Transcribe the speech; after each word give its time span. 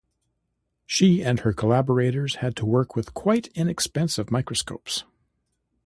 She 0.87 1.23
and 1.23 1.41
her 1.41 1.53
collaborators 1.53 2.37
had 2.37 2.55
to 2.55 2.65
work 2.65 2.95
with 2.95 3.13
quite 3.13 3.49
inexpensive 3.53 4.31
microscopes. 4.31 5.03